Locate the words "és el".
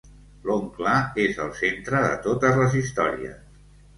1.25-1.51